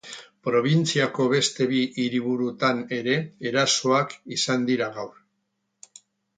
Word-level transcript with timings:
Probintziako 0.45 1.27
beste 1.33 1.67
bi 1.73 1.81
hiriburutan 2.05 2.81
ere 2.99 3.19
erasoak 3.53 4.19
izan 4.41 4.69
dira 4.73 4.93
gaur. 5.01 6.05